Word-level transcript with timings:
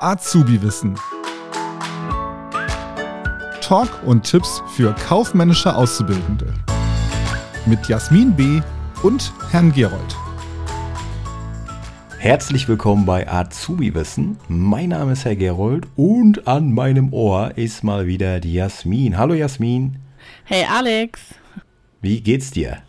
Azubi-Wissen. 0.00 0.98
Talk 3.62 3.88
und 4.04 4.24
Tipps 4.24 4.62
für 4.74 4.94
kaufmännische 4.94 5.74
Auszubildende. 5.74 6.52
Mit 7.64 7.88
Jasmin 7.88 8.36
B. 8.36 8.60
und 9.02 9.32
Herrn 9.50 9.72
Gerold. 9.72 10.16
Herzlich 12.18 12.68
willkommen 12.68 13.06
bei 13.06 13.26
Azubi-Wissen. 13.26 14.36
Mein 14.48 14.90
Name 14.90 15.12
ist 15.12 15.24
Herr 15.24 15.34
Gerold 15.34 15.86
und 15.96 16.46
an 16.46 16.74
meinem 16.74 17.14
Ohr 17.14 17.52
ist 17.56 17.82
mal 17.82 18.06
wieder 18.06 18.40
die 18.40 18.52
Jasmin. 18.52 19.16
Hallo 19.16 19.32
Jasmin. 19.32 19.96
Hey 20.44 20.66
Alex. 20.70 21.20
Wie 22.02 22.20
geht's 22.20 22.50
dir? 22.50 22.82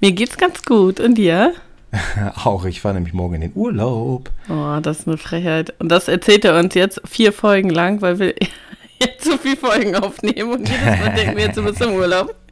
Mir 0.00 0.12
geht's 0.12 0.36
ganz 0.36 0.62
gut. 0.62 1.00
Und 1.00 1.14
dir? 1.14 1.54
Auch, 2.44 2.64
ich 2.64 2.80
fahre 2.80 2.94
nämlich 2.94 3.14
morgen 3.14 3.34
in 3.34 3.40
den 3.40 3.52
Urlaub. 3.54 4.30
Oh, 4.48 4.78
das 4.80 5.00
ist 5.00 5.08
eine 5.08 5.16
Frechheit. 5.16 5.74
Und 5.78 5.88
das 5.88 6.08
erzählt 6.08 6.44
er 6.44 6.58
uns 6.58 6.74
jetzt 6.74 7.00
vier 7.04 7.32
Folgen 7.32 7.70
lang, 7.70 8.00
weil 8.02 8.18
wir 8.18 8.34
jetzt 9.00 9.24
so 9.24 9.36
viele 9.36 9.56
Folgen 9.56 9.94
aufnehmen 9.96 10.52
und 10.52 10.68
jedes 10.68 10.84
Mal 10.84 11.14
denken 11.14 11.36
wir 11.36 11.44
jetzt, 11.44 11.56
du 11.56 11.64
bist 11.64 11.80
im 11.80 11.92
Urlaub. 11.94 12.34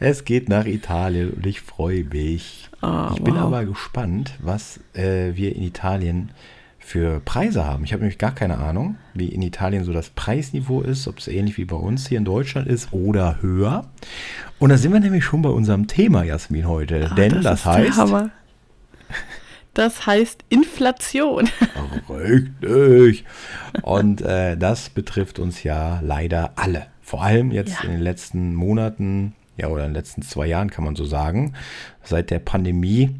Es 0.00 0.24
geht 0.24 0.48
nach 0.48 0.64
Italien 0.64 1.32
und 1.32 1.44
ich 1.44 1.60
freue 1.60 2.04
mich. 2.04 2.70
Oh, 2.80 3.08
ich 3.14 3.22
bin 3.22 3.34
wow. 3.34 3.42
aber 3.42 3.66
gespannt, 3.66 4.32
was 4.38 4.80
äh, 4.94 5.36
wir 5.36 5.54
in 5.54 5.62
Italien 5.64 6.30
für 6.90 7.20
Preise 7.20 7.64
haben. 7.64 7.84
Ich 7.84 7.92
habe 7.92 8.02
nämlich 8.02 8.18
gar 8.18 8.34
keine 8.34 8.58
Ahnung, 8.58 8.96
wie 9.14 9.28
in 9.28 9.42
Italien 9.42 9.84
so 9.84 9.92
das 9.92 10.10
Preisniveau 10.10 10.80
ist, 10.80 11.06
ob 11.06 11.18
es 11.18 11.28
ähnlich 11.28 11.56
wie 11.56 11.64
bei 11.64 11.76
uns 11.76 12.08
hier 12.08 12.18
in 12.18 12.24
Deutschland 12.24 12.66
ist 12.66 12.92
oder 12.92 13.40
höher. 13.40 13.86
Und 14.58 14.70
da 14.70 14.76
sind 14.76 14.92
wir 14.92 14.98
nämlich 14.98 15.24
schon 15.24 15.40
bei 15.40 15.50
unserem 15.50 15.86
Thema, 15.86 16.24
Jasmin, 16.24 16.66
heute. 16.66 17.08
Oh, 17.12 17.14
Denn 17.14 17.30
das, 17.30 17.44
das 17.44 17.64
heißt. 17.64 18.00
Das 19.72 20.04
heißt 20.04 20.44
Inflation. 20.48 21.48
Richtig. 22.08 23.24
Und 23.82 24.20
äh, 24.22 24.56
das 24.56 24.90
betrifft 24.90 25.38
uns 25.38 25.62
ja 25.62 26.00
leider 26.02 26.54
alle. 26.56 26.88
Vor 27.02 27.22
allem 27.22 27.52
jetzt 27.52 27.74
ja. 27.74 27.84
in 27.84 27.92
den 27.92 28.00
letzten 28.00 28.52
Monaten, 28.56 29.36
ja, 29.56 29.68
oder 29.68 29.84
in 29.84 29.90
den 29.90 29.94
letzten 29.94 30.22
zwei 30.22 30.48
Jahren 30.48 30.70
kann 30.70 30.82
man 30.82 30.96
so 30.96 31.04
sagen. 31.04 31.52
Seit 32.02 32.30
der 32.30 32.40
Pandemie 32.40 33.14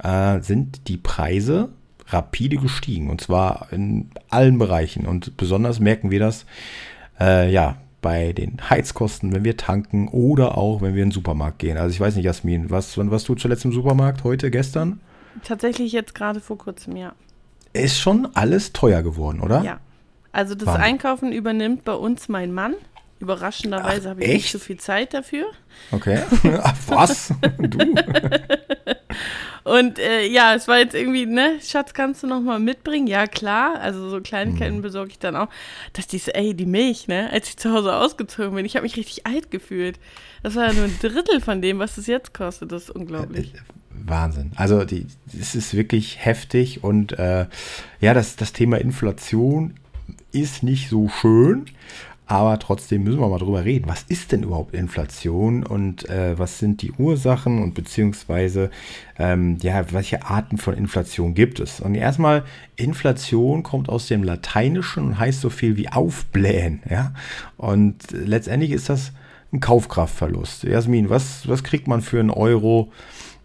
äh, 0.00 0.40
sind 0.42 0.86
die 0.86 0.96
Preise 0.96 1.70
rapide 2.08 2.56
gestiegen 2.56 3.10
und 3.10 3.20
zwar 3.20 3.68
in 3.72 4.10
allen 4.28 4.58
Bereichen 4.58 5.06
und 5.06 5.36
besonders 5.36 5.80
merken 5.80 6.10
wir 6.10 6.20
das 6.20 6.46
äh, 7.20 7.50
ja 7.50 7.76
bei 8.02 8.32
den 8.32 8.58
Heizkosten, 8.70 9.32
wenn 9.32 9.44
wir 9.44 9.56
tanken 9.56 10.06
oder 10.08 10.56
auch 10.56 10.80
wenn 10.80 10.94
wir 10.94 11.02
in 11.02 11.08
den 11.08 11.14
Supermarkt 11.14 11.58
gehen. 11.58 11.76
Also 11.76 11.92
ich 11.92 11.98
weiß 11.98 12.14
nicht, 12.14 12.24
Jasmin, 12.24 12.70
was, 12.70 12.96
wann 12.96 13.10
warst 13.10 13.28
du 13.28 13.34
zuletzt 13.34 13.64
im 13.64 13.72
Supermarkt? 13.72 14.22
Heute, 14.22 14.50
gestern? 14.52 15.00
Tatsächlich 15.42 15.92
jetzt 15.92 16.14
gerade 16.14 16.40
vor 16.40 16.56
kurzem, 16.56 16.96
ja. 16.96 17.14
Ist 17.72 17.98
schon 17.98 18.28
alles 18.34 18.72
teuer 18.72 19.02
geworden, 19.02 19.40
oder? 19.40 19.62
Ja. 19.62 19.80
Also 20.30 20.54
das 20.54 20.66
Wahnsinn. 20.66 20.84
Einkaufen 20.84 21.32
übernimmt 21.32 21.84
bei 21.84 21.94
uns 21.94 22.28
mein 22.28 22.52
Mann. 22.52 22.74
Überraschenderweise 23.18 24.10
habe 24.10 24.22
ich 24.22 24.28
nicht 24.28 24.52
so 24.52 24.58
viel 24.58 24.76
Zeit 24.76 25.14
dafür. 25.14 25.46
Okay. 25.90 26.22
Ach, 26.62 26.74
was? 26.86 27.32
du? 27.58 27.78
Und 29.66 29.98
äh, 29.98 30.24
ja, 30.24 30.54
es 30.54 30.68
war 30.68 30.78
jetzt 30.78 30.94
irgendwie, 30.94 31.26
ne, 31.26 31.58
Schatz, 31.60 31.92
kannst 31.92 32.22
du 32.22 32.28
noch 32.28 32.40
mal 32.40 32.60
mitbringen? 32.60 33.08
Ja, 33.08 33.26
klar. 33.26 33.80
Also 33.80 34.08
so 34.08 34.20
Kleinigkeiten 34.20 34.76
mhm. 34.76 34.82
besorge 34.82 35.10
ich 35.10 35.18
dann 35.18 35.34
auch. 35.34 35.48
Dass 35.92 36.06
die 36.06 36.18
so, 36.18 36.30
ey, 36.30 36.54
die 36.54 36.66
Milch, 36.66 37.08
ne, 37.08 37.28
als 37.32 37.48
ich 37.48 37.56
zu 37.56 37.72
Hause 37.72 37.96
ausgezogen 37.96 38.54
bin, 38.54 38.64
ich 38.64 38.76
habe 38.76 38.84
mich 38.84 38.96
richtig 38.96 39.26
alt 39.26 39.50
gefühlt. 39.50 39.98
Das 40.44 40.54
war 40.54 40.68
ja 40.68 40.72
nur 40.72 40.84
ein 40.84 40.96
Drittel 41.00 41.40
von 41.40 41.62
dem, 41.62 41.80
was 41.80 41.98
es 41.98 42.06
jetzt 42.06 42.32
kostet. 42.32 42.70
Das 42.70 42.84
ist 42.84 42.90
unglaublich. 42.90 43.54
Äh, 43.54 43.58
Wahnsinn. 43.90 44.52
Also 44.54 44.84
die, 44.84 45.08
es 45.36 45.56
ist 45.56 45.74
wirklich 45.74 46.24
heftig 46.24 46.84
und 46.84 47.18
äh, 47.18 47.46
ja, 48.00 48.14
das, 48.14 48.36
das 48.36 48.52
Thema 48.52 48.76
Inflation 48.76 49.74
ist 50.30 50.62
nicht 50.62 50.88
so 50.88 51.08
schön. 51.08 51.66
Aber 52.28 52.58
trotzdem 52.58 53.04
müssen 53.04 53.20
wir 53.20 53.28
mal 53.28 53.38
drüber 53.38 53.64
reden. 53.64 53.88
Was 53.88 54.02
ist 54.02 54.32
denn 54.32 54.42
überhaupt 54.42 54.74
Inflation 54.74 55.62
und 55.62 56.10
äh, 56.10 56.36
was 56.36 56.58
sind 56.58 56.82
die 56.82 56.90
Ursachen 56.92 57.62
und 57.62 57.74
beziehungsweise 57.74 58.70
ähm, 59.16 59.58
ja, 59.62 59.92
welche 59.92 60.24
Arten 60.24 60.58
von 60.58 60.74
Inflation 60.74 61.34
gibt 61.34 61.60
es? 61.60 61.78
Und 61.80 61.94
erstmal, 61.94 62.44
Inflation 62.74 63.62
kommt 63.62 63.88
aus 63.88 64.08
dem 64.08 64.24
Lateinischen 64.24 65.04
und 65.04 65.18
heißt 65.20 65.40
so 65.40 65.50
viel 65.50 65.76
wie 65.76 65.88
aufblähen. 65.88 66.82
Ja? 66.90 67.14
Und 67.56 68.10
letztendlich 68.10 68.72
ist 68.72 68.88
das 68.88 69.12
ein 69.52 69.60
Kaufkraftverlust. 69.60 70.64
Jasmin, 70.64 71.08
was, 71.08 71.48
was 71.48 71.62
kriegt 71.62 71.86
man 71.86 72.02
für 72.02 72.18
einen 72.18 72.30
Euro, 72.30 72.90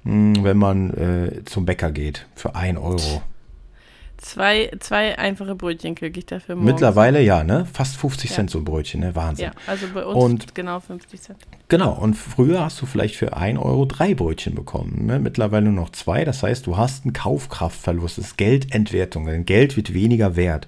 mh, 0.03 0.37
hm, 0.37 0.43
wenn 0.43 0.57
man 0.57 0.89
äh, 0.95 1.45
zum 1.45 1.65
Bäcker 1.65 1.91
geht? 1.91 2.25
Für 2.33 2.55
ein 2.55 2.79
Euro? 2.79 3.21
Zwei, 4.21 4.69
zwei 4.79 5.17
einfache 5.17 5.55
Brötchen 5.55 5.95
kriege 5.95 6.19
ich 6.19 6.27
dafür 6.27 6.55
morgens. 6.55 6.73
Mittlerweile 6.73 7.23
ja, 7.23 7.43
ne? 7.43 7.65
Fast 7.65 7.97
50 7.97 8.29
ja. 8.29 8.35
Cent 8.35 8.51
so 8.51 8.59
ein 8.59 8.65
Brötchen, 8.65 8.99
ne? 8.99 9.15
Wahnsinn. 9.15 9.45
Ja, 9.45 9.51
also 9.65 9.87
bei 9.91 10.05
uns 10.05 10.23
und, 10.23 10.53
genau 10.53 10.79
50 10.79 11.21
Cent. 11.21 11.39
Genau, 11.69 11.93
und 11.93 12.13
früher 12.13 12.63
hast 12.63 12.79
du 12.79 12.85
vielleicht 12.85 13.15
für 13.15 13.35
1 13.35 13.57
Euro 13.57 13.85
drei 13.85 14.13
Brötchen 14.13 14.53
bekommen. 14.53 15.07
Ne? 15.07 15.17
Mittlerweile 15.17 15.65
nur 15.65 15.73
noch 15.73 15.89
zwei. 15.89 16.23
Das 16.23 16.43
heißt, 16.43 16.67
du 16.67 16.77
hast 16.77 17.03
einen 17.03 17.13
Kaufkraftverlust, 17.13 18.19
das 18.19 18.25
ist 18.25 18.37
Geldentwertung. 18.37 19.25
Dein 19.25 19.45
Geld 19.45 19.75
wird 19.75 19.91
weniger 19.91 20.35
wert. 20.35 20.67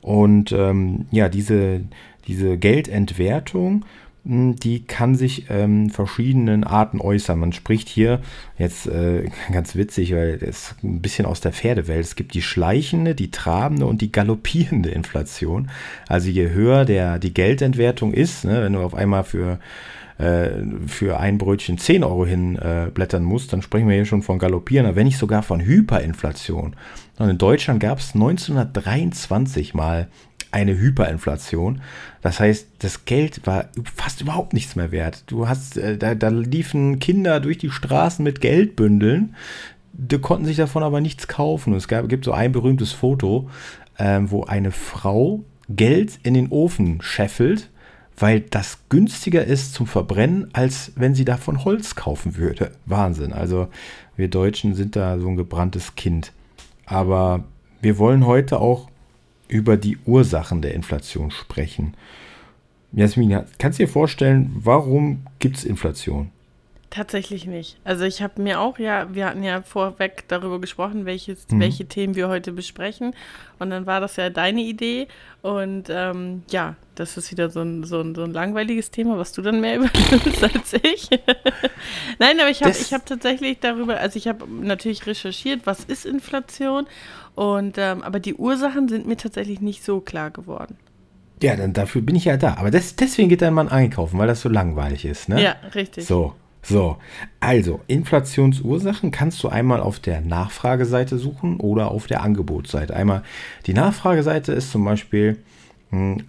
Und 0.00 0.50
ähm, 0.50 1.06
ja, 1.12 1.28
diese, 1.28 1.82
diese 2.26 2.58
Geldentwertung 2.58 3.84
die 4.24 4.84
kann 4.84 5.16
sich 5.16 5.46
ähm, 5.50 5.90
verschiedenen 5.90 6.62
Arten 6.62 7.00
äußern. 7.00 7.38
Man 7.38 7.52
spricht 7.52 7.88
hier 7.88 8.20
jetzt 8.56 8.86
äh, 8.86 9.28
ganz 9.52 9.74
witzig, 9.74 10.14
weil 10.14 10.34
ist 10.34 10.76
ein 10.84 11.00
bisschen 11.00 11.26
aus 11.26 11.40
der 11.40 11.52
Pferdewelt. 11.52 12.04
Es 12.04 12.14
gibt 12.14 12.34
die 12.34 12.42
schleichende, 12.42 13.14
die 13.14 13.30
trabende 13.32 13.86
und 13.86 14.00
die 14.00 14.12
galoppierende 14.12 14.90
Inflation. 14.90 15.70
Also 16.06 16.28
je 16.28 16.50
höher 16.50 16.84
der, 16.84 17.18
die 17.18 17.34
Geldentwertung 17.34 18.12
ist, 18.12 18.44
ne, 18.44 18.62
wenn 18.62 18.74
du 18.74 18.80
auf 18.80 18.94
einmal 18.94 19.24
für 19.24 19.58
äh, 20.18 20.50
für 20.86 21.18
ein 21.18 21.38
Brötchen 21.38 21.78
10 21.78 22.04
Euro 22.04 22.24
hinblättern 22.24 23.22
äh, 23.22 23.26
musst, 23.26 23.52
dann 23.52 23.62
sprechen 23.62 23.88
wir 23.88 23.96
hier 23.96 24.04
schon 24.04 24.22
von 24.22 24.38
Galoppieren, 24.38 24.94
wenn 24.94 25.06
nicht 25.06 25.18
sogar 25.18 25.42
von 25.42 25.60
Hyperinflation. 25.60 26.76
Und 27.18 27.28
in 27.28 27.38
Deutschland 27.38 27.80
gab 27.80 27.98
es 27.98 28.14
1923 28.14 29.74
mal 29.74 30.08
eine 30.52 30.78
Hyperinflation. 30.78 31.80
Das 32.20 32.38
heißt, 32.38 32.68
das 32.78 33.04
Geld 33.04 33.46
war 33.46 33.66
fast 33.96 34.20
überhaupt 34.20 34.52
nichts 34.52 34.76
mehr 34.76 34.92
wert. 34.92 35.24
Du 35.26 35.48
hast, 35.48 35.76
äh, 35.76 35.98
da, 35.98 36.14
da 36.14 36.28
liefen 36.28 36.98
Kinder 36.98 37.40
durch 37.40 37.58
die 37.58 37.70
Straßen 37.70 38.22
mit 38.22 38.40
Geldbündeln, 38.40 39.34
die 39.94 40.18
konnten 40.18 40.46
sich 40.46 40.56
davon 40.56 40.82
aber 40.82 41.00
nichts 41.00 41.26
kaufen. 41.26 41.74
Es 41.74 41.88
gab, 41.88 42.08
gibt 42.08 42.24
so 42.24 42.32
ein 42.32 42.52
berühmtes 42.52 42.92
Foto, 42.92 43.50
ähm, 43.98 44.30
wo 44.30 44.44
eine 44.44 44.70
Frau 44.70 45.42
Geld 45.68 46.18
in 46.22 46.34
den 46.34 46.48
Ofen 46.48 47.00
scheffelt, 47.02 47.70
weil 48.16 48.40
das 48.40 48.78
günstiger 48.88 49.44
ist 49.44 49.74
zum 49.74 49.86
Verbrennen, 49.86 50.48
als 50.52 50.92
wenn 50.96 51.14
sie 51.14 51.24
davon 51.24 51.64
Holz 51.64 51.94
kaufen 51.94 52.36
würde. 52.36 52.72
Wahnsinn. 52.86 53.32
Also 53.32 53.68
wir 54.16 54.28
Deutschen 54.28 54.74
sind 54.74 54.96
da 54.96 55.18
so 55.18 55.28
ein 55.28 55.36
gebranntes 55.36 55.94
Kind. 55.96 56.32
Aber 56.84 57.44
wir 57.80 57.98
wollen 57.98 58.26
heute 58.26 58.60
auch 58.60 58.91
über 59.52 59.76
die 59.76 59.98
Ursachen 60.06 60.62
der 60.62 60.74
Inflation 60.74 61.30
sprechen. 61.30 61.94
Jasmin, 62.92 63.40
kannst 63.58 63.78
du 63.78 63.84
dir 63.84 63.88
vorstellen, 63.88 64.50
warum 64.54 65.26
gibt 65.38 65.58
es 65.58 65.64
Inflation? 65.64 66.30
Tatsächlich 66.92 67.46
nicht. 67.46 67.78
Also 67.84 68.04
ich 68.04 68.20
habe 68.20 68.42
mir 68.42 68.60
auch, 68.60 68.78
ja, 68.78 69.14
wir 69.14 69.24
hatten 69.24 69.42
ja 69.42 69.62
vorweg 69.62 70.24
darüber 70.28 70.60
gesprochen, 70.60 71.06
welches, 71.06 71.48
mhm. 71.48 71.60
welche 71.60 71.86
Themen 71.86 72.16
wir 72.16 72.28
heute 72.28 72.52
besprechen. 72.52 73.14
Und 73.58 73.70
dann 73.70 73.86
war 73.86 74.00
das 74.00 74.16
ja 74.16 74.28
deine 74.28 74.60
Idee. 74.60 75.08
Und 75.40 75.84
ähm, 75.88 76.42
ja, 76.50 76.76
das 76.94 77.16
ist 77.16 77.30
wieder 77.30 77.48
so 77.48 77.62
ein, 77.62 77.84
so, 77.84 78.02
ein, 78.02 78.14
so 78.14 78.24
ein 78.24 78.34
langweiliges 78.34 78.90
Thema, 78.90 79.16
was 79.16 79.32
du 79.32 79.40
dann 79.40 79.62
mehr 79.62 79.76
übernimmst 79.76 80.44
als 80.44 80.74
ich. 80.74 81.08
Nein, 82.18 82.38
aber 82.38 82.50
ich 82.50 82.62
habe 82.62 82.74
hab 82.74 83.06
tatsächlich 83.06 83.58
darüber, 83.60 83.96
also 83.96 84.18
ich 84.18 84.28
habe 84.28 84.46
natürlich 84.46 85.06
recherchiert, 85.06 85.62
was 85.64 85.84
ist 85.84 86.04
Inflation. 86.04 86.86
Und 87.34 87.78
ähm, 87.78 88.02
aber 88.02 88.20
die 88.20 88.34
Ursachen 88.34 88.90
sind 88.90 89.06
mir 89.06 89.16
tatsächlich 89.16 89.62
nicht 89.62 89.82
so 89.82 90.00
klar 90.00 90.30
geworden. 90.30 90.76
Ja, 91.42 91.56
dann 91.56 91.72
dafür 91.72 92.02
bin 92.02 92.16
ich 92.16 92.26
ja 92.26 92.36
da. 92.36 92.56
Aber 92.58 92.70
das, 92.70 92.96
deswegen 92.96 93.30
geht 93.30 93.40
dein 93.40 93.54
Mann 93.54 93.70
einkaufen, 93.70 94.18
weil 94.18 94.26
das 94.26 94.42
so 94.42 94.50
langweilig 94.50 95.06
ist, 95.06 95.30
ne? 95.30 95.42
Ja, 95.42 95.56
richtig. 95.74 96.04
So. 96.04 96.34
So, 96.62 96.96
also 97.40 97.80
Inflationsursachen 97.88 99.10
kannst 99.10 99.42
du 99.42 99.48
einmal 99.48 99.80
auf 99.80 99.98
der 99.98 100.20
Nachfrageseite 100.20 101.18
suchen 101.18 101.58
oder 101.58 101.90
auf 101.90 102.06
der 102.06 102.22
Angebotsseite. 102.22 102.94
Einmal 102.94 103.24
die 103.66 103.74
Nachfrageseite 103.74 104.52
ist 104.52 104.70
zum 104.70 104.84
Beispiel, 104.84 105.38
hm, 105.90 106.22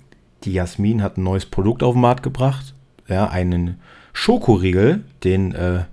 die 0.44 0.54
Jasmin 0.54 1.04
hat 1.04 1.18
ein 1.18 1.24
neues 1.24 1.46
Produkt 1.46 1.84
auf 1.84 1.94
den 1.94 2.02
Markt 2.02 2.24
gebracht, 2.24 2.74
ja, 3.08 3.30
einen 3.30 3.80
Schokoriegel, 4.12 5.04
den 5.24 5.54
äh, 5.54 5.84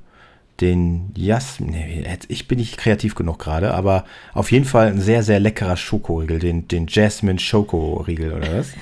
den 0.61 1.13
Jasmin, 1.17 1.71
nee, 1.71 2.05
ich 2.29 2.49
bin 2.49 2.59
nicht 2.59 2.77
kreativ 2.77 3.15
genug 3.15 3.39
gerade, 3.39 3.73
aber 3.73 4.05
auf 4.35 4.53
jeden 4.53 4.65
Fall 4.65 4.89
ein 4.89 5.01
sehr, 5.01 5.23
sehr 5.23 5.41
leckerer 5.41 5.77
Schokoriegel, 5.77 6.39
den, 6.39 6.69
den 6.69 6.87
Jasmine 6.89 7.39
Schokoriegel 7.39 8.33
oder 8.33 8.59
was? 8.59 8.73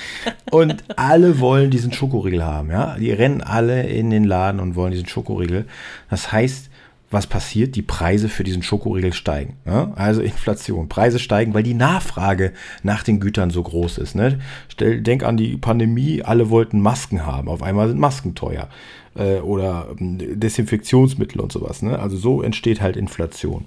und 0.50 0.84
alle 0.96 1.40
wollen 1.40 1.70
diesen 1.70 1.92
Schokoriegel 1.92 2.44
haben, 2.44 2.70
ja. 2.70 2.96
Die 2.98 3.12
rennen 3.12 3.40
alle 3.40 3.84
in 3.84 4.10
den 4.10 4.24
Laden 4.24 4.60
und 4.60 4.76
wollen 4.76 4.92
diesen 4.92 5.08
Schokoriegel. 5.08 5.66
Das 6.10 6.32
heißt, 6.32 6.70
was 7.12 7.26
passiert? 7.26 7.76
Die 7.76 7.82
Preise 7.82 8.28
für 8.28 8.44
diesen 8.44 8.62
Schokoriegel 8.62 9.12
steigen. 9.12 9.56
Ja? 9.66 9.92
Also 9.96 10.22
Inflation. 10.22 10.88
Preise 10.88 11.18
steigen, 11.18 11.54
weil 11.54 11.62
die 11.62 11.74
Nachfrage 11.74 12.52
nach 12.82 13.02
den 13.02 13.20
Gütern 13.20 13.50
so 13.50 13.62
groß 13.62 13.98
ist. 13.98 14.14
Ne? 14.14 14.40
Stell, 14.68 15.00
denk 15.00 15.22
an 15.22 15.36
die 15.36 15.56
Pandemie, 15.56 16.22
alle 16.22 16.50
wollten 16.50 16.80
Masken 16.80 17.26
haben. 17.26 17.48
Auf 17.48 17.62
einmal 17.62 17.88
sind 17.88 18.00
Masken 18.00 18.34
teuer. 18.34 18.68
Äh, 19.14 19.40
oder 19.40 19.88
ähm, 19.98 20.18
Desinfektionsmittel 20.40 21.40
und 21.40 21.52
sowas. 21.52 21.82
Ne? 21.82 21.98
Also 21.98 22.16
so 22.16 22.42
entsteht 22.42 22.80
halt 22.80 22.96
Inflation. 22.96 23.66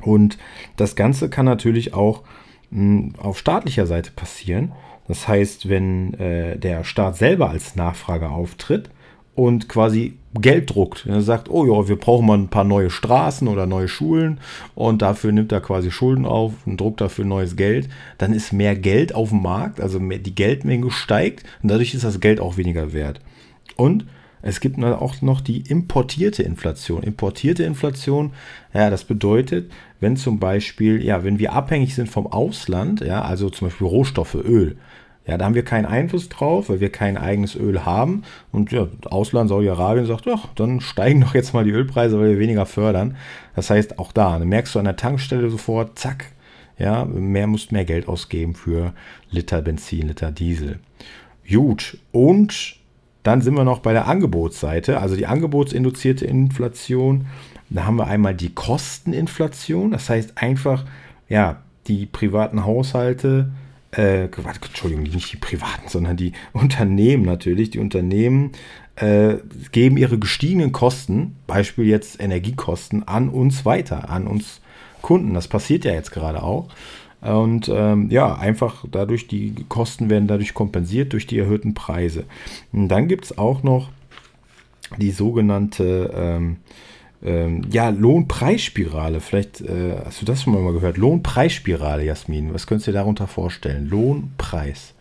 Und 0.00 0.36
das 0.76 0.96
Ganze 0.96 1.30
kann 1.30 1.46
natürlich 1.46 1.94
auch 1.94 2.22
mh, 2.70 3.00
hm, 3.00 3.14
auf 3.18 3.38
staatlicher 3.38 3.86
Seite 3.86 4.10
passieren. 4.10 4.72
Das 5.08 5.26
heißt, 5.26 5.68
wenn 5.68 6.14
äh, 6.14 6.58
der 6.58 6.84
Staat 6.84 7.16
selber 7.16 7.50
als 7.50 7.76
Nachfrager 7.76 8.30
auftritt, 8.30 8.90
und 9.34 9.68
quasi 9.68 10.14
Geld 10.34 10.74
druckt. 10.74 11.06
Er 11.06 11.20
sagt, 11.20 11.50
oh 11.50 11.66
ja, 11.66 11.88
wir 11.88 11.96
brauchen 11.96 12.26
mal 12.26 12.38
ein 12.38 12.48
paar 12.48 12.64
neue 12.64 12.90
Straßen 12.90 13.48
oder 13.48 13.66
neue 13.66 13.88
Schulen 13.88 14.38
und 14.74 15.02
dafür 15.02 15.32
nimmt 15.32 15.52
er 15.52 15.60
quasi 15.60 15.90
Schulden 15.90 16.24
auf 16.24 16.52
und 16.66 16.80
druckt 16.80 17.00
dafür 17.00 17.24
neues 17.24 17.56
Geld. 17.56 17.88
Dann 18.18 18.32
ist 18.32 18.52
mehr 18.52 18.76
Geld 18.76 19.14
auf 19.14 19.30
dem 19.30 19.42
Markt, 19.42 19.80
also 19.80 20.00
mehr, 20.00 20.18
die 20.18 20.34
Geldmenge 20.34 20.90
steigt 20.90 21.44
und 21.62 21.70
dadurch 21.70 21.94
ist 21.94 22.04
das 22.04 22.20
Geld 22.20 22.40
auch 22.40 22.56
weniger 22.56 22.92
wert. 22.92 23.20
Und 23.76 24.06
es 24.42 24.60
gibt 24.60 24.82
auch 24.82 25.22
noch 25.22 25.40
die 25.40 25.60
importierte 25.60 26.42
Inflation. 26.42 27.02
Importierte 27.02 27.62
Inflation, 27.62 28.32
ja, 28.74 28.90
das 28.90 29.04
bedeutet, 29.04 29.70
wenn 30.00 30.16
zum 30.16 30.40
Beispiel, 30.40 31.02
ja, 31.04 31.22
wenn 31.22 31.38
wir 31.38 31.52
abhängig 31.52 31.94
sind 31.94 32.08
vom 32.08 32.26
Ausland, 32.26 33.00
ja, 33.02 33.22
also 33.22 33.50
zum 33.50 33.68
Beispiel 33.68 33.86
Rohstoffe, 33.86 34.34
Öl, 34.34 34.76
ja, 35.26 35.38
da 35.38 35.44
haben 35.44 35.54
wir 35.54 35.64
keinen 35.64 35.86
Einfluss 35.86 36.28
drauf, 36.28 36.68
weil 36.68 36.80
wir 36.80 36.90
kein 36.90 37.16
eigenes 37.16 37.54
Öl 37.54 37.84
haben. 37.84 38.24
Und 38.50 38.72
ja, 38.72 38.88
Ausland, 39.04 39.48
Saudi-Arabien 39.48 40.06
sagt, 40.06 40.26
ja, 40.26 40.36
dann 40.56 40.80
steigen 40.80 41.20
doch 41.20 41.34
jetzt 41.34 41.54
mal 41.54 41.64
die 41.64 41.70
Ölpreise, 41.70 42.18
weil 42.18 42.30
wir 42.30 42.38
weniger 42.40 42.66
fördern. 42.66 43.16
Das 43.54 43.70
heißt, 43.70 43.98
auch 44.00 44.10
da, 44.10 44.38
dann 44.38 44.48
merkst 44.48 44.74
du 44.74 44.80
an 44.80 44.84
der 44.84 44.96
Tankstelle 44.96 45.48
sofort, 45.48 45.98
zack, 45.98 46.26
ja, 46.76 47.04
mehr 47.04 47.46
musst 47.46 47.70
mehr 47.70 47.84
Geld 47.84 48.08
ausgeben 48.08 48.54
für 48.54 48.92
Liter 49.30 49.62
Benzin, 49.62 50.08
Liter 50.08 50.32
Diesel. 50.32 50.80
Gut, 51.48 51.98
und 52.10 52.76
dann 53.22 53.42
sind 53.42 53.54
wir 53.54 53.64
noch 53.64 53.78
bei 53.78 53.92
der 53.92 54.08
Angebotsseite, 54.08 54.98
also 55.00 55.14
die 55.14 55.26
angebotsinduzierte 55.26 56.24
Inflation. 56.24 57.26
Da 57.70 57.84
haben 57.84 57.96
wir 57.96 58.08
einmal 58.08 58.34
die 58.34 58.52
Kosteninflation, 58.52 59.92
das 59.92 60.10
heißt 60.10 60.32
einfach, 60.36 60.84
ja, 61.28 61.62
die 61.86 62.06
privaten 62.06 62.64
Haushalte 62.64 63.52
äh, 63.92 64.24
Entschuldigung, 64.24 65.04
nicht 65.04 65.32
die 65.32 65.36
Privaten, 65.36 65.88
sondern 65.88 66.16
die 66.16 66.32
Unternehmen 66.52 67.24
natürlich, 67.24 67.70
die 67.70 67.78
Unternehmen 67.78 68.52
äh, 68.96 69.36
geben 69.70 69.96
ihre 69.96 70.18
gestiegenen 70.18 70.72
Kosten, 70.72 71.36
Beispiel 71.46 71.86
jetzt 71.86 72.20
Energiekosten, 72.20 73.06
an 73.06 73.28
uns 73.28 73.64
weiter, 73.64 74.10
an 74.10 74.26
uns 74.26 74.60
Kunden. 75.02 75.34
Das 75.34 75.48
passiert 75.48 75.84
ja 75.84 75.92
jetzt 75.92 76.12
gerade 76.12 76.42
auch. 76.42 76.68
Und 77.20 77.70
ähm, 77.72 78.10
ja, 78.10 78.34
einfach 78.34 78.84
dadurch, 78.90 79.28
die 79.28 79.54
Kosten 79.68 80.10
werden 80.10 80.26
dadurch 80.26 80.54
kompensiert 80.54 81.12
durch 81.12 81.26
die 81.26 81.38
erhöhten 81.38 81.74
Preise. 81.74 82.24
Und 82.72 82.88
dann 82.88 83.08
gibt 83.08 83.26
es 83.26 83.38
auch 83.38 83.62
noch 83.62 83.90
die 84.98 85.12
sogenannte 85.12 86.12
ähm, 86.14 86.56
ähm, 87.24 87.62
ja, 87.70 87.88
Lohnpreisspirale. 87.88 89.20
Vielleicht 89.20 89.60
äh, 89.60 89.96
hast 90.04 90.20
du 90.20 90.26
das 90.26 90.42
schon 90.42 90.62
mal 90.62 90.72
gehört. 90.72 90.96
Lohnpreisspirale, 90.96 92.04
Jasmin. 92.04 92.52
Was 92.52 92.66
könntest 92.66 92.88
du 92.88 92.92
dir 92.92 92.98
darunter 92.98 93.26
vorstellen? 93.26 93.88
Lohnpreis. 93.88 94.94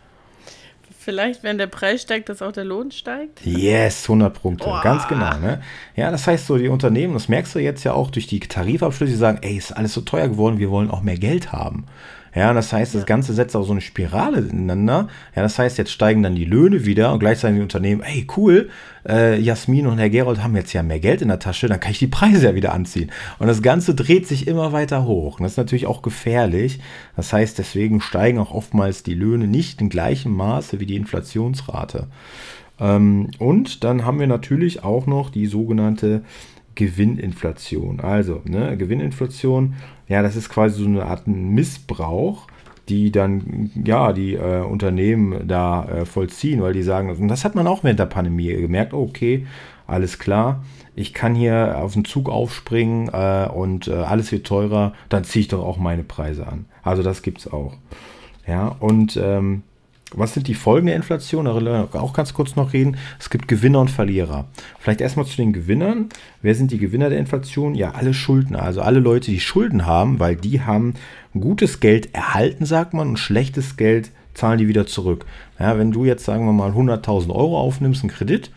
Vielleicht, 1.03 1.41
wenn 1.41 1.57
der 1.57 1.65
Preis 1.65 2.03
steigt, 2.03 2.29
dass 2.29 2.43
auch 2.43 2.51
der 2.51 2.63
Lohn 2.63 2.91
steigt? 2.91 3.43
Yes, 3.43 4.03
100 4.03 4.39
Punkte. 4.39 4.67
Oh. 4.69 4.81
Ganz 4.83 5.07
genau. 5.07 5.35
Ne? 5.39 5.59
Ja, 5.95 6.11
das 6.11 6.27
heißt 6.27 6.45
so, 6.45 6.59
die 6.59 6.67
Unternehmen, 6.67 7.15
das 7.15 7.27
merkst 7.27 7.55
du 7.55 7.59
jetzt 7.59 7.83
ja 7.83 7.93
auch 7.93 8.11
durch 8.11 8.27
die 8.27 8.39
Tarifabschlüsse, 8.39 9.13
die 9.13 9.17
sagen, 9.17 9.39
ey, 9.41 9.57
ist 9.57 9.71
alles 9.71 9.95
so 9.95 10.01
teuer 10.01 10.27
geworden, 10.27 10.59
wir 10.59 10.69
wollen 10.69 10.91
auch 10.91 11.01
mehr 11.01 11.17
Geld 11.17 11.51
haben. 11.51 11.85
Ja, 12.33 12.53
das 12.53 12.71
heißt, 12.71 12.95
das 12.95 13.05
Ganze 13.05 13.33
setzt 13.33 13.55
auch 13.55 13.63
so 13.63 13.73
eine 13.73 13.81
Spirale 13.81 14.39
ineinander. 14.39 15.07
Ja, 15.35 15.41
das 15.41 15.59
heißt, 15.59 15.77
jetzt 15.77 15.91
steigen 15.91 16.23
dann 16.23 16.35
die 16.35 16.45
Löhne 16.45 16.85
wieder 16.85 17.11
und 17.11 17.19
gleichzeitig 17.19 17.57
die 17.57 17.61
Unternehmen, 17.61 18.01
hey, 18.03 18.25
cool, 18.37 18.69
äh, 19.07 19.37
Jasmin 19.39 19.87
und 19.87 19.97
Herr 19.97 20.09
Gerold 20.09 20.41
haben 20.41 20.55
jetzt 20.55 20.71
ja 20.71 20.81
mehr 20.81 20.99
Geld 20.99 21.21
in 21.21 21.27
der 21.27 21.39
Tasche, 21.39 21.67
dann 21.67 21.79
kann 21.79 21.91
ich 21.91 21.99
die 21.99 22.07
Preise 22.07 22.47
ja 22.47 22.55
wieder 22.55 22.73
anziehen. 22.73 23.11
Und 23.39 23.47
das 23.47 23.61
Ganze 23.61 23.95
dreht 23.95 24.27
sich 24.27 24.47
immer 24.47 24.71
weiter 24.71 25.05
hoch. 25.05 25.39
Und 25.39 25.43
das 25.43 25.53
ist 25.53 25.57
natürlich 25.57 25.87
auch 25.87 26.01
gefährlich. 26.01 26.79
Das 27.17 27.33
heißt, 27.33 27.57
deswegen 27.57 27.99
steigen 27.99 28.39
auch 28.39 28.51
oftmals 28.51 29.03
die 29.03 29.15
Löhne 29.15 29.47
nicht 29.47 29.81
in 29.81 29.89
gleichem 29.89 30.33
Maße 30.33 30.79
wie 30.79 30.85
die 30.85 30.95
Inflationsrate. 30.95 32.07
Ähm, 32.79 33.31
und 33.39 33.83
dann 33.83 34.05
haben 34.05 34.19
wir 34.19 34.27
natürlich 34.27 34.83
auch 34.83 35.05
noch 35.05 35.29
die 35.29 35.47
sogenannte 35.47 36.21
Gewinninflation. 36.81 37.99
Also, 37.99 38.41
ne, 38.43 38.75
Gewinninflation, 38.75 39.75
ja, 40.07 40.23
das 40.23 40.35
ist 40.35 40.49
quasi 40.49 40.81
so 40.81 40.89
eine 40.89 41.05
Art 41.05 41.27
Missbrauch, 41.27 42.47
die 42.89 43.11
dann, 43.11 43.69
ja, 43.85 44.13
die 44.13 44.33
äh, 44.33 44.61
Unternehmen 44.61 45.47
da 45.47 45.85
äh, 45.85 46.05
vollziehen, 46.05 46.61
weil 46.61 46.73
die 46.73 46.81
sagen, 46.81 47.11
und 47.11 47.27
das 47.27 47.45
hat 47.45 47.53
man 47.53 47.67
auch 47.67 47.83
während 47.83 47.99
der 47.99 48.07
Pandemie 48.07 48.47
gemerkt, 48.47 48.93
okay, 48.93 49.45
alles 49.85 50.17
klar, 50.17 50.63
ich 50.95 51.13
kann 51.13 51.35
hier 51.35 51.77
auf 51.77 51.93
den 51.93 52.03
Zug 52.03 52.29
aufspringen 52.29 53.09
äh, 53.13 53.47
und 53.53 53.87
äh, 53.87 53.93
alles 53.93 54.31
wird 54.31 54.47
teurer, 54.47 54.93
dann 55.09 55.23
ziehe 55.23 55.41
ich 55.41 55.47
doch 55.49 55.63
auch 55.63 55.77
meine 55.77 56.03
Preise 56.03 56.47
an. 56.47 56.65
Also 56.81 57.03
das 57.03 57.21
gibt 57.21 57.39
es 57.39 57.51
auch. 57.51 57.73
Ja, 58.47 58.75
und 58.79 59.19
ähm, 59.21 59.61
was 60.13 60.33
sind 60.33 60.47
die 60.47 60.53
Folgen 60.53 60.87
der 60.87 60.95
Inflation? 60.95 61.45
Darüber 61.45 61.87
auch 61.93 62.13
ganz 62.13 62.33
kurz 62.33 62.55
noch 62.55 62.73
reden. 62.73 62.97
Es 63.19 63.29
gibt 63.29 63.47
Gewinner 63.47 63.79
und 63.79 63.89
Verlierer. 63.89 64.45
Vielleicht 64.79 65.01
erstmal 65.01 65.25
zu 65.25 65.37
den 65.37 65.53
Gewinnern. 65.53 66.09
Wer 66.41 66.55
sind 66.55 66.71
die 66.71 66.77
Gewinner 66.77 67.09
der 67.09 67.19
Inflation? 67.19 67.75
Ja, 67.75 67.91
alle 67.91 68.13
Schuldner. 68.13 68.61
Also 68.61 68.81
alle 68.81 68.99
Leute, 68.99 69.31
die 69.31 69.39
Schulden 69.39 69.85
haben, 69.85 70.19
weil 70.19 70.35
die 70.35 70.61
haben 70.61 70.95
gutes 71.33 71.79
Geld 71.79 72.13
erhalten, 72.13 72.65
sagt 72.65 72.93
man, 72.93 73.09
und 73.09 73.19
schlechtes 73.19 73.77
Geld 73.77 74.11
zahlen 74.33 74.57
die 74.57 74.67
wieder 74.67 74.85
zurück. 74.85 75.25
Ja, 75.59 75.77
wenn 75.77 75.91
du 75.91 76.05
jetzt, 76.05 76.25
sagen 76.25 76.45
wir 76.45 76.53
mal, 76.53 76.71
100.000 76.71 77.29
Euro 77.29 77.59
aufnimmst, 77.59 78.03
einen 78.03 78.11
Kredit, 78.11 78.51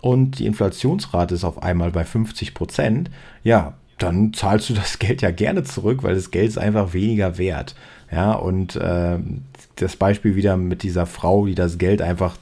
und 0.00 0.40
die 0.40 0.46
Inflationsrate 0.46 1.34
ist 1.36 1.44
auf 1.44 1.62
einmal 1.62 1.92
bei 1.92 2.04
50 2.04 2.54
Prozent, 2.54 3.08
ja, 3.44 3.74
dann 3.98 4.32
zahlst 4.34 4.68
du 4.68 4.74
das 4.74 4.98
Geld 4.98 5.22
ja 5.22 5.30
gerne 5.30 5.62
zurück, 5.62 6.02
weil 6.02 6.14
das 6.14 6.30
Geld 6.30 6.48
ist 6.48 6.58
einfach 6.58 6.92
weniger 6.92 7.38
wert. 7.38 7.74
Ja, 8.12 8.32
und 8.32 8.76
äh, 8.76 9.18
das 9.76 9.96
Beispiel 9.96 10.36
wieder 10.36 10.56
mit 10.56 10.82
dieser 10.82 11.06
Frau, 11.06 11.46
die 11.46 11.54
das 11.54 11.78
Geld 11.78 12.02
einfach 12.02 12.36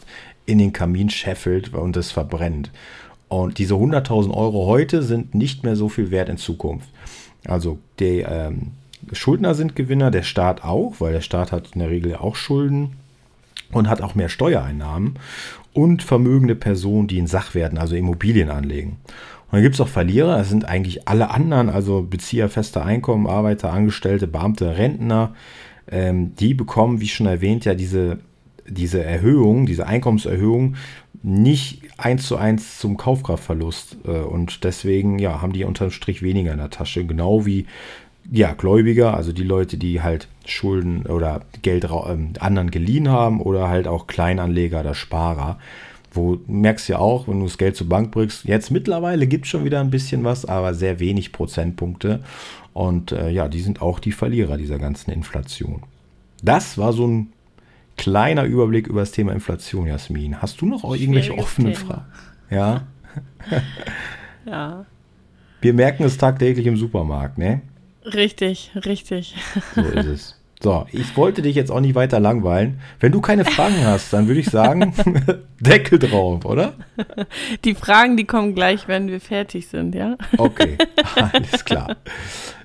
in 0.44 0.58
den 0.58 0.72
Kamin 0.72 1.10
scheffelt 1.10 1.72
und 1.72 1.96
es 1.96 2.10
verbrennt. 2.10 2.70
Und 3.28 3.58
diese 3.58 3.74
100.000 3.74 4.34
Euro 4.34 4.66
heute 4.66 5.04
sind 5.04 5.34
nicht 5.34 5.62
mehr 5.62 5.76
so 5.76 5.88
viel 5.88 6.10
wert 6.10 6.28
in 6.28 6.38
Zukunft. 6.38 6.88
Also 7.46 7.78
die 8.00 8.24
ähm, 8.28 8.72
Schuldner 9.12 9.54
sind 9.54 9.76
Gewinner, 9.76 10.10
der 10.10 10.24
Staat 10.24 10.64
auch, 10.64 10.94
weil 10.98 11.12
der 11.12 11.20
Staat 11.20 11.52
hat 11.52 11.70
in 11.72 11.78
der 11.78 11.90
Regel 11.90 12.16
auch 12.16 12.34
Schulden 12.34 12.96
und 13.70 13.88
hat 13.88 14.02
auch 14.02 14.16
mehr 14.16 14.28
Steuereinnahmen 14.28 15.14
und 15.72 16.02
vermögende 16.02 16.56
Personen, 16.56 17.06
die 17.06 17.18
in 17.18 17.28
Sachwerten, 17.28 17.78
also 17.78 17.94
Immobilien 17.94 18.50
anlegen. 18.50 18.96
Und 19.50 19.56
dann 19.56 19.62
gibt 19.62 19.74
es 19.74 19.80
auch 19.80 19.88
Verlierer, 19.88 20.38
das 20.38 20.48
sind 20.48 20.64
eigentlich 20.64 21.08
alle 21.08 21.30
anderen, 21.30 21.70
also 21.70 22.02
Bezieher 22.02 22.48
fester 22.48 22.84
Einkommen, 22.84 23.26
Arbeiter, 23.26 23.72
Angestellte, 23.72 24.28
Beamte, 24.28 24.78
Rentner, 24.78 25.34
ähm, 25.90 26.34
die 26.36 26.54
bekommen, 26.54 27.00
wie 27.00 27.08
schon 27.08 27.26
erwähnt, 27.26 27.64
ja 27.64 27.74
diese, 27.74 28.18
diese 28.68 29.02
Erhöhung, 29.02 29.66
diese 29.66 29.86
Einkommenserhöhung 29.86 30.76
nicht 31.22 31.82
eins 31.98 32.26
zu 32.26 32.36
eins 32.36 32.78
zum 32.78 32.96
Kaufkraftverlust. 32.96 33.98
Äh, 34.06 34.20
und 34.20 34.64
deswegen 34.64 35.18
ja, 35.18 35.42
haben 35.42 35.52
die 35.52 35.64
unterm 35.64 35.90
Strich 35.90 36.22
weniger 36.22 36.52
in 36.52 36.58
der 36.58 36.70
Tasche. 36.70 37.04
Genau 37.04 37.44
wie 37.44 37.66
ja, 38.30 38.52
Gläubiger, 38.52 39.14
also 39.14 39.32
die 39.32 39.42
Leute, 39.42 39.76
die 39.76 40.02
halt 40.02 40.28
Schulden 40.46 41.06
oder 41.06 41.42
Geld 41.62 41.84
äh, 41.84 42.16
anderen 42.38 42.70
geliehen 42.70 43.08
haben 43.08 43.40
oder 43.40 43.68
halt 43.68 43.88
auch 43.88 44.06
Kleinanleger 44.06 44.80
oder 44.80 44.94
Sparer. 44.94 45.58
Wo 46.12 46.40
merkst 46.46 46.88
du 46.88 46.94
ja 46.94 46.98
auch, 46.98 47.28
wenn 47.28 47.38
du 47.40 47.46
das 47.46 47.58
Geld 47.58 47.76
zur 47.76 47.88
Bank 47.88 48.10
bringst, 48.10 48.44
jetzt 48.44 48.70
mittlerweile 48.70 49.26
gibt 49.26 49.44
es 49.44 49.50
schon 49.50 49.64
wieder 49.64 49.80
ein 49.80 49.90
bisschen 49.90 50.24
was, 50.24 50.44
aber 50.44 50.74
sehr 50.74 50.98
wenig 50.98 51.32
Prozentpunkte. 51.32 52.20
Und 52.72 53.12
äh, 53.12 53.30
ja, 53.30 53.48
die 53.48 53.60
sind 53.60 53.82
auch 53.82 53.98
die 53.98 54.12
Verlierer 54.12 54.56
dieser 54.56 54.78
ganzen 54.78 55.10
Inflation. 55.10 55.82
Das 56.42 56.78
war 56.78 56.92
so 56.92 57.06
ein 57.06 57.32
kleiner 57.96 58.44
Überblick 58.44 58.86
über 58.86 59.00
das 59.00 59.12
Thema 59.12 59.32
Inflation, 59.32 59.86
Jasmin. 59.86 60.40
Hast 60.40 60.60
du 60.60 60.66
noch 60.66 60.84
irgendwelche 60.84 61.36
offenen 61.36 61.74
Fragen? 61.74 62.06
Ja. 62.48 62.86
ja. 64.46 64.86
Wir 65.60 65.74
merken 65.74 66.04
es 66.04 66.16
tagtäglich 66.16 66.66
im 66.66 66.76
Supermarkt, 66.76 67.36
ne? 67.36 67.60
Richtig, 68.04 68.72
richtig. 68.86 69.34
So 69.74 69.82
ist 69.82 70.06
es. 70.06 70.39
So, 70.62 70.86
ich 70.92 71.16
wollte 71.16 71.40
dich 71.40 71.56
jetzt 71.56 71.70
auch 71.70 71.80
nicht 71.80 71.94
weiter 71.94 72.20
langweilen. 72.20 72.80
Wenn 72.98 73.12
du 73.12 73.22
keine 73.22 73.46
Fragen 73.46 73.82
hast, 73.82 74.12
dann 74.12 74.28
würde 74.28 74.40
ich 74.40 74.50
sagen, 74.50 74.92
Deckel 75.60 75.98
drauf, 75.98 76.44
oder? 76.44 76.74
Die 77.64 77.74
Fragen, 77.74 78.18
die 78.18 78.24
kommen 78.24 78.54
gleich, 78.54 78.86
wenn 78.86 79.08
wir 79.08 79.20
fertig 79.20 79.68
sind, 79.68 79.94
ja? 79.94 80.16
Okay, 80.36 80.76
alles 81.32 81.64
klar. 81.64 81.96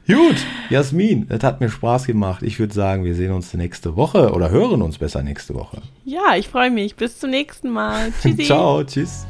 Gut, 0.07 0.35
Jasmin, 0.69 1.25
es 1.29 1.41
hat 1.41 1.61
mir 1.61 1.69
Spaß 1.69 2.05
gemacht. 2.05 2.43
Ich 2.43 2.59
würde 2.59 2.73
sagen, 2.73 3.05
wir 3.05 3.15
sehen 3.15 3.31
uns 3.31 3.53
nächste 3.53 3.95
Woche 3.95 4.33
oder 4.33 4.49
hören 4.49 4.81
uns 4.81 4.97
besser 4.97 5.23
nächste 5.23 5.55
Woche. 5.55 5.81
Ja, 6.03 6.35
ich 6.37 6.49
freue 6.49 6.69
mich. 6.69 6.95
Bis 6.95 7.17
zum 7.17 7.31
nächsten 7.31 7.71
Mal. 7.71 8.11
Tschüssi. 8.21 8.43
Ciao, 8.43 8.83
tschüss. 8.83 9.25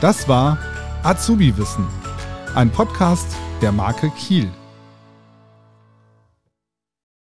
Das 0.00 0.28
war 0.28 0.58
Azubi 1.04 1.56
Wissen, 1.56 1.86
ein 2.56 2.70
Podcast 2.70 3.36
der 3.62 3.70
Marke 3.70 4.10
Kiel. 4.18 4.50